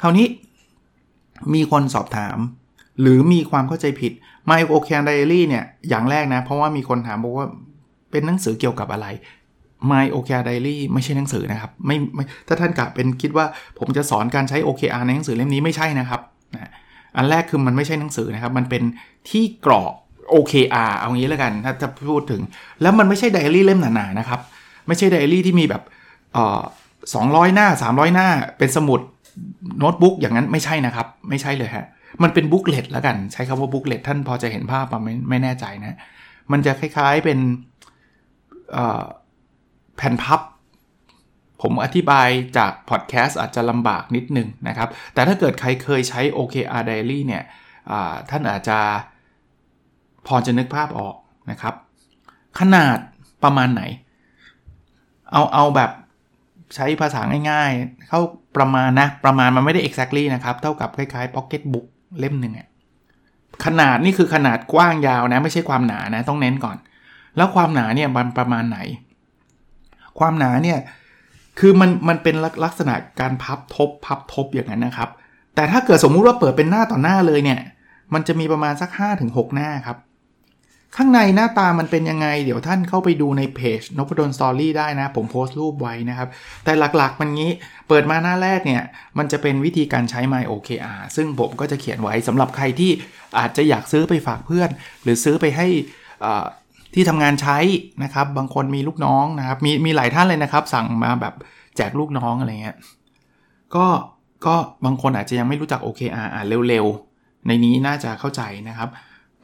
[0.00, 0.26] คราวนี้
[1.54, 2.38] มีคนสอบถาม
[3.00, 4.12] หรือมีความเข้าใจผิด
[4.50, 7.46] My o c a n Diary เนี่ย อย่างแรกนะ เพราะว่ามีคนถามบอกว่า
[8.10, 9.06] เป็นหนังสือเกี่ยวกับอะไร
[9.90, 13.46] My OKR Diary ไม่ใช่หนังสือนะครับไม่ไม่ถ้าท่านกะเป็นคิดว่า
[13.78, 16.20] ผมจะสอนการใช้ OKR ในหนังสือเล่มนี้ไม่ใช่นะครับ
[16.54, 16.70] นะ
[17.16, 18.82] อันแรกคือมันไม่ใช่หนังสือนะครับ มันเป็น
[19.30, 19.92] ที่กรอก
[20.34, 22.42] OKR เอางี้แล้วกันถ้าจะพูดถึง
[22.82, 24.40] แล้วมันไม่ใช่ไดอารี่เล่มหนาๆนะครับ
[24.86, 25.82] ไม่ใช่ไดอารี่ที่มีแบบ
[27.14, 29.00] สองร้อยหน้า 300 หน้า เป็นสมุด
[29.78, 31.86] โน้ตบุ๊กอย่างนั้นไม่ใช่นะครับ ไม่ใช่เลยฮะ
[32.22, 35.98] มันเป็น booklet แล้วกัน ใช้คำว่า booklet ท่านพอจะเห็นภาพปะไม่ไม่แน่ใจนะ
[36.52, 37.38] มันจะคล้ายๆเป็น
[40.00, 40.40] แผ่นพับ
[41.62, 47.42] ผมอธิบายจากพอดแคสต์อาจจะลำบากนิดนึงนะครับ แต่ถ้าเกิดใครเคยใช้ OKR Diary เนี่ย
[48.30, 48.78] ท่านอาจจะ
[50.26, 51.16] พอจะนึกภาพออก
[51.50, 51.74] นะครับ
[52.58, 52.98] ขนาด
[53.44, 53.82] ประมาณไหน
[55.32, 55.90] เอาเอาแบบ
[56.74, 58.20] ใช้ภาษาง่ายๆ เข้า
[58.56, 61.86] ประมาณนะ ประมาณมันไม่ได้ exactly นะครับ เท่ากับคล้ายๆ pocket book
[62.18, 62.54] เล่มหนึ่ง
[63.64, 66.76] ขนาดนี่คือขนาดกว้างยาวนะ ไม่ใช่ความหนานะ ต้องเน้นก่อน
[67.36, 68.78] แล้วความหนาเนี่ยมันประมาณไหน
[70.18, 70.78] ความหนาเนี่ย
[71.58, 75.10] คือมันมันเป็นลักษณะการพับทบพับทบอย่างนั้นนะครับ
[75.54, 77.60] แต่ถ้าเกิดสมมุติว่าเปิดเป็นหน้าต่อหน้าเลยเนี่ย
[78.14, 78.90] มันจะมีประมาณสัก
[79.22, 79.98] 5-6 หน้าครับ
[80.96, 86.28] ข้างในหน้าตามันเป็นยังไง เดี๋ยวท่านเข้าไปดูในเพจนพดลสตอรี่ได้นะ ผมโพสต์รูปไว้นะครับ
[86.64, 87.50] แต่หลักๆ มันงี้
[87.88, 88.82] เปิดมาหน้าแรกเนี่ย
[89.18, 92.90] มันจะเป็นวิธีการใช้ My OKR ซึ่งผมก็จะเขียนไว้สำหรับใครที่
[93.38, 94.70] อาจจะอยากซื้อไปฝากเพื่อน
[95.02, 95.66] หรือซื้อไปให้
[96.94, 97.58] ที่ทำงานใช้
[98.04, 101.34] นะครับ บางคนมีลูกน้องนะครับ มีมีหลายท่านเลยนะครับ สั่งมาแบบ
[101.76, 102.76] แจกลูกน้องอะไรเงี้ย
[103.74, 103.86] ก็
[104.46, 108.88] ก็บางคนอาจจะยังไม่รู้จัก OKR อ่านเร็วๆ ในนี้น่าจะเข้าใจนะครับ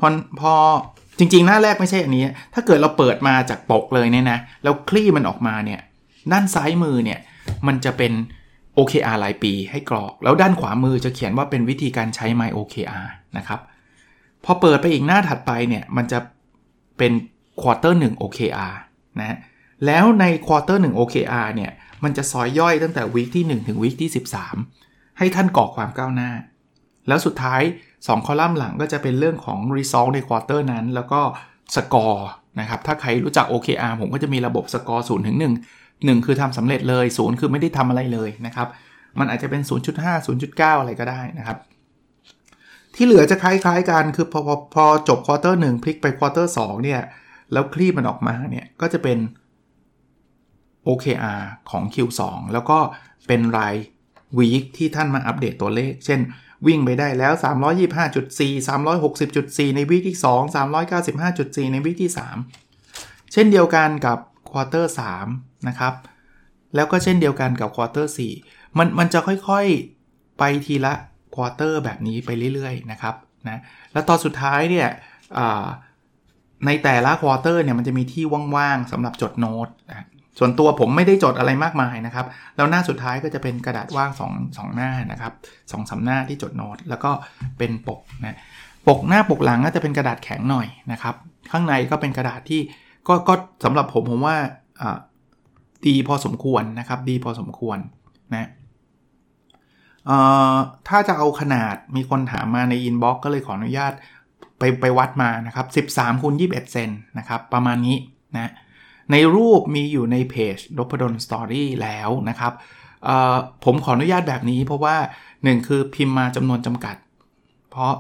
[0.01, 0.09] พอ
[0.41, 0.53] พอ
[1.19, 5.81] จริงๆ หน้าแรกไม่ใช่อันนี้ ถ้าเกิดเราเปิดมาจากปกเลยเนี่ยนะ แล้วคลี่มันออกมาเนี่ย
[6.33, 7.19] ด้านซ้ายมือเนี่ย
[7.67, 8.13] มันจะเป็น
[8.79, 13.07] OKR รายปีให้กรอก แล้วด้านขวามือจะเขียนว่าเป็นวิธีการใช้ My OKR
[13.37, 13.61] นะครับ
[14.45, 16.19] พอเปิดไปอีกหน้าถัดไปเนี่ย มันจะ
[16.99, 17.13] เป็น
[17.63, 18.75] quarter 1 OKR
[19.21, 19.39] นะ
[19.87, 21.73] แล้วใน quarter 1 OKR เนี่ย
[22.05, 24.11] มันจะซอยย่อยตั้งแต่ week ที่ 1 ถึง week ที่
[24.65, 26.31] 13 ให้ท่านกรอกความก้าวหน้า
[27.09, 27.63] แล้วสุดท้าย
[27.95, 31.21] 2 คอลัมน์หลังก็จะเป็นเรื่องของ result ใน quarter นั้น แล้วก็
[31.75, 32.29] สกอร์
[32.61, 35.37] นะครับ ถ้าใครรู้จัก OKR ผมก็จะมีระบบสกอร์0ถึง
[35.71, 38.69] 1 1 คือทำสำเร็จเลย 0 คือไม่ได้ทำอะไรเลยนะครับ
[39.19, 41.59] มันอาจจะเป็น 0.5 0.9 อะไรก็ได้นะครับ
[42.95, 47.01] ที่เหลือจะคล้ายๆกัน คือพอพอพอจบ quarter หนึ่งพลิกไป quarter สองเนี่ย
[47.53, 49.19] แล้วคลี่มันออกมาเนี่ยก็จะเป็น
[50.87, 52.21] OKR ของ Q2
[52.53, 52.79] แล้วก็
[53.27, 53.75] เป็นราย
[54.39, 56.21] week ที่ท่านมาอัปเดตตัวเลข เช่น
[56.67, 57.33] วิ่งไปได้แล้ว
[58.05, 60.55] 325.4 360.4 ใน week ที่ 2
[61.15, 62.13] 395.4 ใน week ที่
[62.71, 64.19] 3 เช่นเดียวกันกับ
[64.51, 64.93] quarter
[65.29, 65.95] 3นะครับ
[66.75, 68.13] แล้วก็เช่นเดียวกันกับ quarter
[68.45, 70.95] 4มันมันจะค่อยๆไปทีละ
[71.35, 73.15] quarter แบบนี้ไปเรื่อยๆนะครับ
[73.49, 73.61] นะ
[73.93, 74.89] แล้วตอนสุดท้ายเนี่ย
[76.67, 78.25] ในแต่ละ quarter เนี่ยมันจะมีที่
[78.57, 80.07] ว่างๆสำหรับจดโน้ตนะ
[80.39, 85.33] ส่วนตัวผมไม่ได้จดอะไรมากมายนะครับ แล้วหน้าสุดท้ายก็จะเป็นกระดาษว่าง2 2หน้านะครับ
[85.73, 87.11] สองสามหน้าที่จดโน้ตแล้วก็
[87.59, 88.37] เป็นปกนะ
[88.89, 91.15] ปกหน้าปกหลังก็จะเป็นกระดาษแข็งหน่อยนะครับ
[91.51, 92.61] ข้างในก็เป็นกระดาษที่
[93.09, 94.37] ก็ก็สำหรับผมผมว่า
[95.87, 97.79] ดีพอสมควรนะครับ ดีพอสมควร
[98.35, 98.49] นะ
[100.89, 103.93] ถ้าจะเอาขนาดมีคนถามมาใน inbox ก็เลยขออนุญาต
[104.59, 107.97] ไปไปวัดมานะครับ13คูณ21 เซนนะครับ ประมาณนี้
[108.35, 108.53] นะ
[109.13, 112.53] ในรูปมีอยู่ในเพจดพดลสตอรี่แล้วนะครับ
[113.65, 114.97] ผมขออนุญาตแบบนี้เพราะว่า
[115.33, 116.97] 1 คือพิมพ์มาจำนวนจำกัด
[117.71, 117.93] เพราะ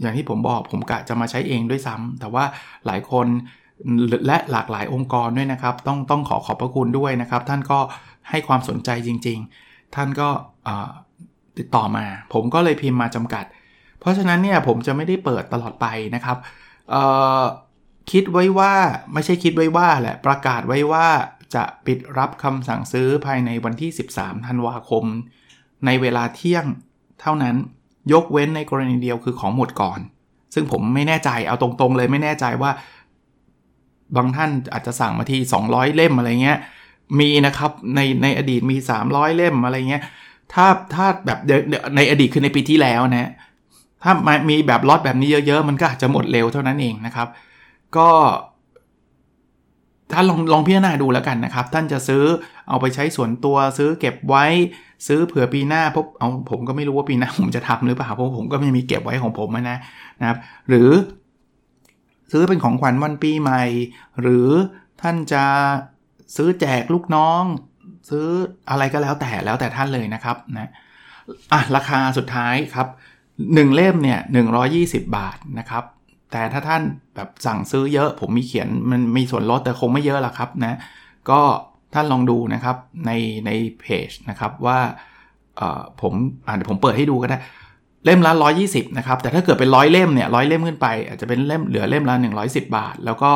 [0.00, 2.44] อย่างที่ผมบอกผมกะจะมาใช้เองด้วยซ้ำแต่ว่า
[2.86, 3.26] หลายคน
[4.26, 7.78] และหลากหลายองค์กรด้วยนะครับ ต้องต้องขอขอบพระคุณด้วยนะครับ ท่านก็
[8.30, 10.28] ให้ความสนใจจริง ๆ ท่านก็
[11.58, 13.44] ติดต่อมา ผมก็เลยพิมพ์มาจำกัด
[14.00, 16.36] เพราะฉะนั้นเนี่ยผมจะไม่ได้เปิดตลอดไปนะครับ
[18.10, 18.72] คิดไว้ว่า
[19.12, 21.06] ไม่ใช่คิดไว้ว่าแหละประกาศไว้ว่า
[21.54, 25.04] จะปิดรับคำสั่งซื้อภายในวันที่ 13 ธันวาคม
[25.86, 26.64] ในเวลาเที่ยง
[27.20, 27.56] เท่านั้น
[28.12, 30.00] ยกเว้นในกรณีเดียวคือของหมดก่อน
[30.54, 32.70] ซึ่งผมไม่แน่ใจเอาตรงๆเลยไม่แน่ใจว่า
[34.16, 36.58] บางท่านอาจจะสั่งมาที่ 200 เล่มอะไรเงี้ย
[37.20, 40.02] มีนะครับในในอดีตมี 300 เล่มอะไรเงี้ย
[40.52, 41.38] ถ้าถ้าแบบ
[41.96, 43.30] ในอดีตคือในปีที่แล้วนะ
[44.02, 44.12] ถ้า
[44.50, 47.28] มีแบบล็อตแบบนี้เยอะๆ มันก็อาจจะหมดเร็วเท่านั้นเองนะครับ
[47.96, 48.08] ก็
[50.12, 52.24] ถ้าลองลองพิจารณาดูแล้วกันนะครับ ท่านจะซื้อ
[52.68, 54.44] เอาไปใช้ส่วนตัวซื้อเก็บไว้
[55.06, 59.78] ซื้อเผื่อปีหน้าพบเอาผมก็ไม่รู้ว่าปีหน้าผมจะทำหรือเปล่าเพราะผมก็ไม่มีเก็บไว้ของผมนะ
[60.20, 60.90] นะครับ หรือ
[62.32, 63.62] ซื้อเป็นของขวัญวันปีใหม่
[64.20, 64.48] หรือ
[65.02, 65.44] ท่านจะ
[66.36, 67.42] ซื้อแจกลูกน้อง
[68.10, 68.26] ซื้อ
[68.70, 70.70] อะไรก็แล้วแต่แล้วแต่ท่านเลยนะครับนะ
[71.52, 72.86] อะราคาสุดท้ายครับ
[73.46, 74.18] 1เล่มเนี่ย
[74.68, 75.84] 120 บาทนะครับ
[76.32, 76.82] แต่ถ้าท่าน
[77.14, 80.78] แบบสั่งซื้อเยอะ ผมมีเขียนมันมีส่วนลดแต่คงไม่เยอะหรอกครับนะ
[81.30, 81.40] ก็
[81.94, 83.10] ท่านลองดูนะครับใน
[83.46, 84.78] ในเพจนะครับว่า
[86.00, 86.12] ผม
[86.46, 87.38] อ่านผมเปิดให้ดูก็ได้
[88.04, 88.32] เล่มละ
[88.64, 93.30] 120 นะครับ แต่ถ้าเกิดเป็นร้อยเล่มเนี่ยร้อยเล่มขึ้นไป อาจจะเป็นเล่มเหลือเล่มละ 110 บาท แล้วก็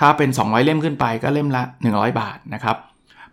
[0.00, 2.76] ถ้าเป็น 200 เล่มขึ้นไปก็เล่มละ 100 บาทนะครับ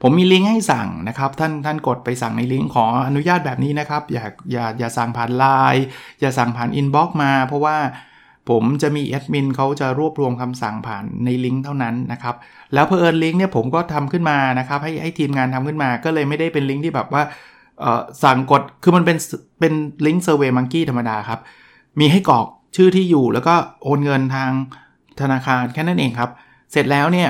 [0.01, 5.83] ผมมีลิงก์ให้สั่งนะครับ ท่านท่านกดไปสั่งในลิงก์ขออนุญาตแบบนี้นะครับ อย่าอย่าอย่าสั่งผ่านไลน์
[6.21, 7.77] อย่าสั่งผ่าน inbox มา เพราะว่า
[8.49, 12.35] ผมจะมีแอดมินเขาจะรวบรวมคำสั่งผ่านในลิงก์เท่านั้นนะครับ
[12.73, 17.23] แล้วเพอเอิญลิงก์เนี่ยผมก็ทำขึ้นมานะครับ ให้ให้ทีมงานทำขึ้นมา ก็เลยไม่ได้เป็นลิงก์ที่แบบว่า
[18.23, 19.17] สั่งกดคือมันเป็น
[19.59, 19.73] เป็น
[20.05, 21.39] ลิงก์ SurveyMonkey ธรรมดาครับ
[21.99, 24.51] มีให้กรอกชื่อที่อยู่แล้วก็โอนเงินทาง
[25.19, 26.29] ธนาคารแค่นั้นเองครับ
[26.71, 27.29] เสร็จแล้วเนี่ย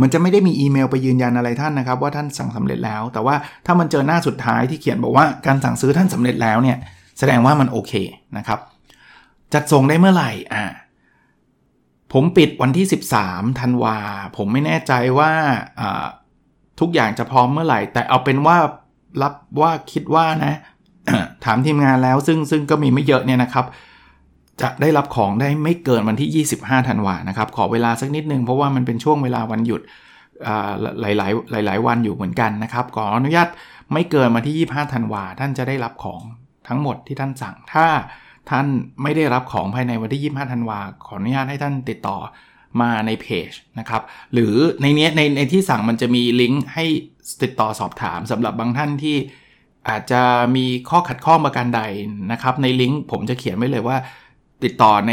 [0.00, 3.34] มันจะไม่ได้มีอีเมลไปยืนยันอะไรท่านนะครับ ว่าท่านสั่งสำเร็จแล้ว แต่ว่า
[3.66, 6.76] ถ้ามันเจอหน้าสุดท้ายที่เขียนบอกว่าการสั่งซื้อท่านสำเร็จแล้วเนี่ย
[7.18, 7.92] แสดงว่ามันโอเค
[8.36, 8.58] นะครับ
[9.54, 10.64] จัดส่งได้เมื่อไหร่อ่า
[12.12, 12.86] ผมปิดวันที่
[13.22, 13.96] 13ธันวา
[14.36, 15.32] ผมไม่แน่ใจว่า
[16.80, 18.58] ทุกอย่างจะพร้อมเมื่อไหร่ แต่เอาเป็นว่า
[19.22, 20.54] รับว่าคิดว่านะ
[21.44, 23.66] ถามทีมงานแล้วซึ่งซึ่งก็มีไม่เยอะเนี่ยนะครับ
[24.60, 29.80] จะได้รับของได้ไม่เกินวันที่ 25ธันวานะครับ ขอเวลาสักนิดนึงเพราะว่ามันเป็นช่วงเวลาวันหยุด
[31.00, 33.48] หลายหลายหลายวันอยู่เหมือนกันนะครับขออนุญาต
[33.92, 36.22] ไม่เกินวันที่ 25ธันวาท่านจะได้รับของ
[36.68, 37.86] ทั้งหมดที่ท่านสั่ง ถ้า
[38.50, 38.66] ท่าน
[39.02, 42.18] ไม่ได้รับของภายในวันที่ 25ธันวาขออนุญาตให้ท่านติดต่อ
[42.80, 46.84] มาในเพจนะครับ หรือในนี้ในในที่สั่งมันจะมีลิงก์ให้
[47.42, 49.16] ติดต่อสอบถามสำหรับบางท่านที่
[49.88, 50.22] อาจจะ
[50.56, 51.82] มีข้อขัดข้องประการใด
[52.32, 53.96] นะครับ ในลิงก์ผมจะเขียนไว้เลยว่า
[54.64, 55.12] ติดต่อใน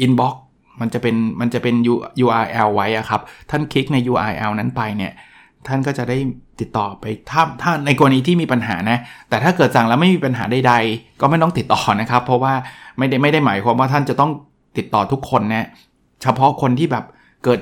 [0.00, 0.34] inbox
[0.80, 1.74] มันจะเป็นมันจะเป็น
[2.24, 5.12] URL ไว้ครับ ท่านคลิกใน URL นั้นไปเนี่ย
[5.66, 6.16] ท่านก็จะได้
[6.60, 12.54] ติดต่อไปถ้าถ้าในกรณีที่มีปัญหานะ แต่ถ้าเกิดสั่งแล้วไม่มีปัญหาใดๆ ก็ไม่ต้องติดต่อนะครับ เพราะว่า
[12.98, 14.30] ไม่ได้ไม่ได้หมายความว่าท่านจะต้อง
[14.78, 15.66] ติดต่อทุกคนนะ
[16.22, 17.04] เฉพาะคนที่แบบ
[17.44, 17.60] เกิด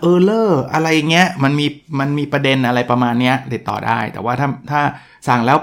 [0.00, 1.66] error อะไรเงี้ยมันมี
[2.00, 4.80] มันมีประเด็นอะไรประมาณเนี้ยติดต่อได้ แต่ว่าถ้าถ้า
[5.28, 5.58] สั่งแล้ว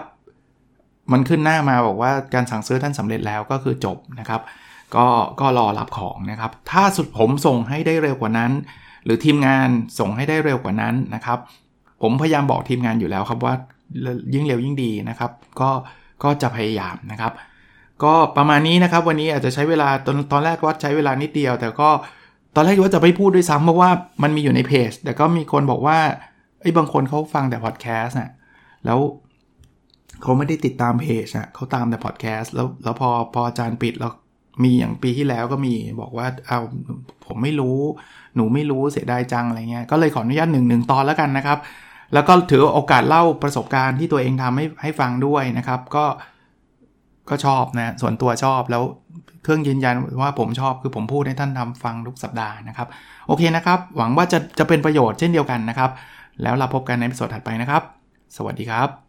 [1.12, 4.42] มันขึ้นหน้ามาบอกว่าการสั่งซื้อท่านสำเร็จแล้วก็คือจบนะครับ
[4.96, 5.08] ก็
[5.40, 8.52] ก็รอรับของนะครับ ถ้าสุดผมส่งให้ได้เร็วกว่านั้น
[9.06, 9.68] หรือทีมงาน
[10.00, 11.40] ส่งให้ได้เร็วกว่านั้นนะครับ
[12.02, 13.54] ผมพยายามบอกทีมงานอยู่แล้วครับว่า
[14.34, 15.70] ยิ่งเร็วยิ่งดีนะครับ ก็
[16.24, 17.34] ก็จะพยายามนะครับ
[18.04, 21.90] ก็ประมาณนี้นะครับ วันนี้อาจจะใช้เวลาตอนตอนแรกว่าใช้เวลานิดเดียว แต่ก็
[22.56, 23.90] ตอนแรกว่าจะไม่พูดด้วยซ้ำเพราะว่า
[24.24, 25.98] มันมีอยู่ในเพจแต่ก็มีคนบอกว่า
[26.62, 28.30] ไอ้บางคนเขาฟังแต่พอดแคสต์น่ะ
[28.86, 29.00] แล้ว
[30.22, 34.12] เขาไม่ได้ติดตามเพจอะเขาตามแต่พอดแคสต์แล้วแล้วพอพออาจารย์ปิดแล้ว
[34.64, 36.60] มีอย่างปีที่แล้วก็มีบอกว่าเอา
[37.26, 37.80] ผมไม่รู้
[38.36, 41.60] หนูไม่รู้เสียดายจังอะไรเงี้ยก็เลยขออนุญาตหนึ่งหนึ่งตอนแล้วกันนะครับ
[42.14, 46.06] แล้วก็ถือโอกาสเล่าประสบการณ์ที่ตัวเองทำให้ให้ฟังด้วยนะครับ ก็
[47.30, 48.84] ก็ชอบนะส่วนตัวชอบแล้ว
[49.44, 52.88] เครื่องยืนยันว่าผมชอบคือผมพูดให้ท่านทำฟังทุกสัปดาห์นะครับ
[53.28, 55.92] โอเคนะครับ หวังว่าจะจะเป็นประโยชน์เช่นเดียวกันนะครับ
[56.42, 57.84] แล้วเราพบกันในสดถัดไปนะครับ
[58.38, 59.09] สวัสดีครับ